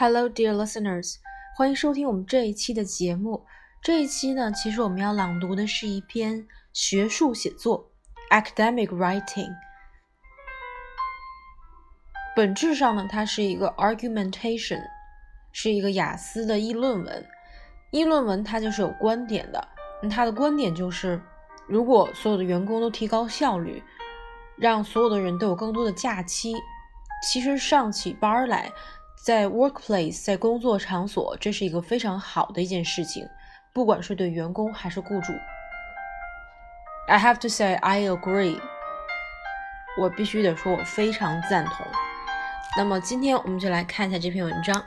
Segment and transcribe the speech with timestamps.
[0.00, 1.16] Hello, dear listeners，
[1.54, 3.44] 欢迎收听我们这一期的节目。
[3.82, 7.90] 这一期呢，其实我们要朗读的是一篇学术写作
[8.30, 9.50] （academic writing）。
[12.34, 14.80] 本质上呢，它是一个 argumentation，
[15.52, 17.28] 是一个雅思的议论文。
[17.90, 19.68] 议论文它就是有观点的，
[20.08, 21.20] 它的观点就是，
[21.68, 23.82] 如果所有的员工都提高效率，
[24.56, 26.54] 让所有的人都有更多的假期，
[27.22, 28.72] 其实上起班来。
[29.19, 33.27] 在 workplace，在工作场所，这是一个非常好的一件事情，
[33.73, 35.33] 不管是对员工还是雇主。
[37.07, 38.59] I have to say I agree，
[39.99, 41.85] 我必须得说，我非常赞同。
[42.77, 44.83] 那么今天我们就来看一下这篇文章。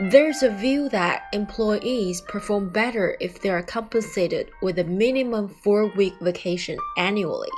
[0.00, 6.14] There's a view that employees perform better if they are compensated with a minimum four-week
[6.20, 7.50] vacation annually.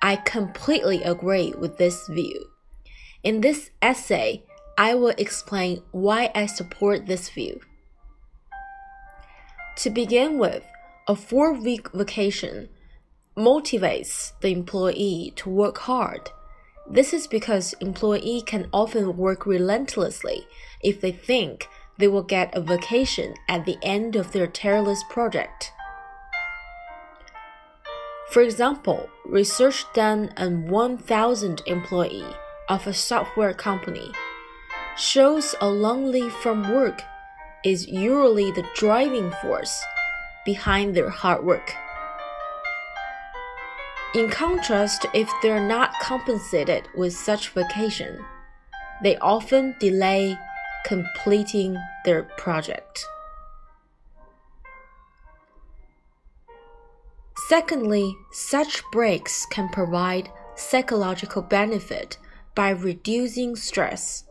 [0.00, 2.48] I completely agree with this view.
[3.23, 4.43] In this essay,
[4.77, 7.59] I will explain why I support this view.
[9.77, 10.63] To begin with,
[11.07, 12.69] a four week vacation
[13.37, 16.31] motivates the employee to work hard.
[16.89, 20.47] This is because employee can often work relentlessly
[20.81, 21.67] if they think
[21.99, 25.71] they will get a vacation at the end of their tireless project.
[28.31, 32.25] For example, research done on 1,000 employee
[32.69, 34.11] of a software company
[34.97, 37.01] shows a long leave from work
[37.63, 39.83] is usually the driving force
[40.45, 41.73] behind their hard work.
[44.13, 48.25] In contrast, if they're not compensated with such vacation,
[49.03, 50.37] they often delay
[50.85, 53.05] completing their project.
[57.47, 62.17] Secondly, such breaks can provide psychological benefit
[62.55, 64.25] by reducing stress.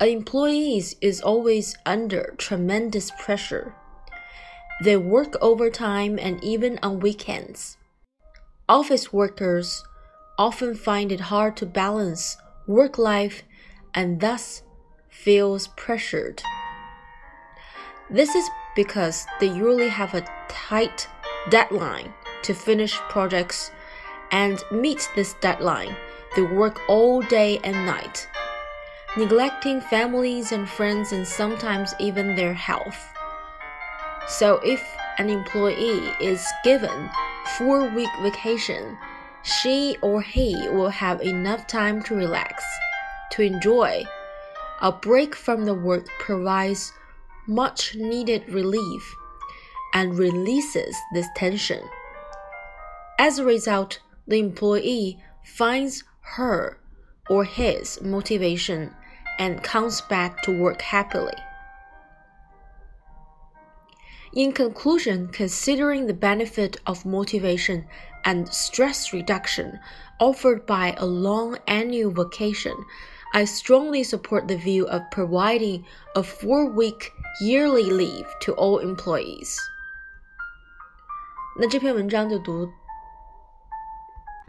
[0.00, 3.74] An employee is always under tremendous pressure.
[4.82, 7.76] They work overtime and even on weekends.
[8.68, 9.82] Office workers
[10.38, 12.36] often find it hard to balance
[12.66, 13.42] work life
[13.92, 14.62] and thus
[15.08, 16.42] feels pressured.
[18.10, 21.08] This is because they usually have a tight
[21.50, 22.12] deadline
[22.42, 23.72] to finish projects
[24.30, 25.96] and meet this deadline
[26.36, 28.28] they work all day and night,
[29.16, 33.12] neglecting families and friends and sometimes even their health.
[34.28, 34.82] So if
[35.18, 37.10] an employee is given
[37.56, 38.98] 4 week vacation,
[39.42, 42.64] she or he will have enough time to relax,
[43.32, 44.04] to enjoy.
[44.80, 46.92] A break from the work provides
[47.46, 49.14] much needed relief
[49.94, 51.82] and releases this tension.
[53.18, 55.18] As a result, the employee
[55.56, 56.79] finds her
[57.29, 58.93] or his motivation
[59.39, 61.33] and comes back to work happily.
[64.33, 67.85] In conclusion, considering the benefit of motivation
[68.25, 69.79] and stress reduction
[70.19, 72.73] offered by a long annual vacation,
[73.35, 79.57] I strongly support the view of providing a four week yearly leave to all employees.
[81.59, 82.67] 那这篇文章就读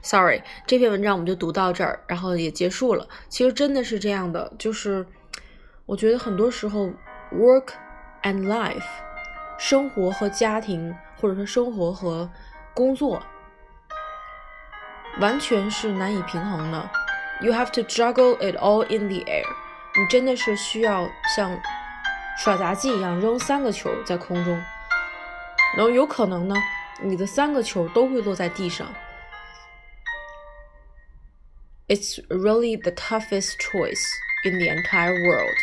[0.02, 3.08] Sorry，这篇文章我们就读到这儿，然后也结束了。
[3.28, 5.06] 其实真的是这样的，就是
[5.86, 6.90] 我觉得很多时候
[7.34, 7.74] ，work
[8.24, 8.86] and life，
[9.58, 12.30] 生活和家庭，或者说生活和
[12.74, 13.22] 工作，
[15.20, 16.90] 完全是难以平衡的。
[17.42, 19.46] You have to juggle it all in the air。
[19.98, 21.60] 你真的是需要像
[22.38, 24.54] 耍杂技一样扔三个球在空中，
[25.76, 26.56] 然后有可能呢，
[27.02, 28.88] 你的三个球都会落在地上。
[31.90, 34.06] It's really the toughest choice
[34.46, 35.58] in the entire world。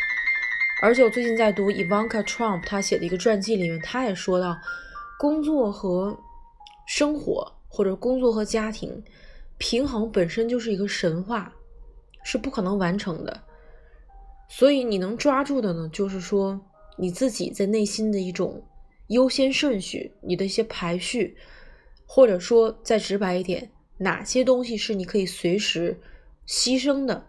[0.82, 4.59] 而且我最近在读 Ivanka Trump 他写的一个传记里面，他也说到，
[5.20, 6.19] 工作和
[6.88, 9.00] 生活或者工作和家庭
[9.56, 11.53] 平衡本身就是一个神话，
[12.25, 13.44] 是不可能完成的。
[14.48, 16.60] 所以你能抓住的呢，就是说
[16.98, 18.60] 你自己在内心的一种
[19.06, 21.36] 优先顺序，你的一些排序，
[22.04, 25.97] 或者说再直白一点，哪些东西是你可以随时。
[26.47, 27.27] 牺牲的，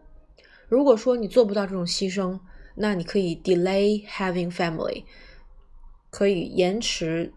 [0.67, 2.39] 如果说你做不到这种牺牲，
[2.75, 5.05] 那你可以 delay having family，
[6.11, 7.33] 可以延迟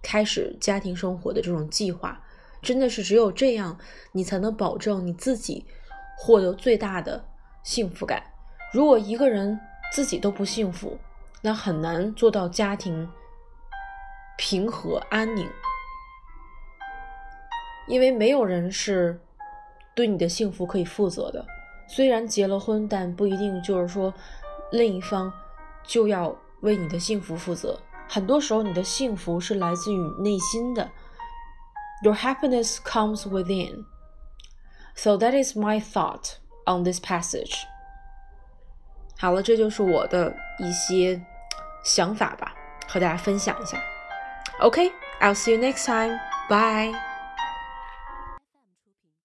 [0.00, 2.24] 开始家庭生活的这种计划。
[2.62, 3.80] 真的是只有这样，
[4.12, 5.66] 你才能保证你自己
[6.16, 7.24] 获得最大的
[7.64, 8.22] 幸福感。
[8.72, 9.58] 如果一个人
[9.92, 10.96] 自己都不幸福，
[11.42, 13.10] 那很难做到家庭
[14.38, 15.48] 平和安宁，
[17.88, 19.20] 因为没有人是。
[19.94, 21.44] 对你的幸福可以负责的，
[21.86, 24.12] 虽然结了婚，但不一定就是说
[24.72, 25.32] 另一方
[25.84, 27.78] 就要为你的幸福负责。
[28.08, 30.88] 很多时候，你的幸福是来自于内心的。
[32.02, 33.84] Your happiness comes within.
[34.94, 36.34] So that is my thought
[36.66, 37.62] on this passage.
[39.18, 41.20] 好了，这就是我的一些
[41.84, 42.54] 想法吧，
[42.88, 43.80] 和大家分享一下。
[44.60, 44.90] OK,
[45.20, 46.18] I'll see you next time.
[46.48, 47.09] Bye.